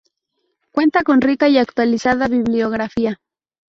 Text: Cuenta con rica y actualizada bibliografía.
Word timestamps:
Cuenta 0.71 1.03
con 1.03 1.21
rica 1.21 1.47
y 1.47 1.59
actualizada 1.59 2.27
bibliografía. 2.27 3.19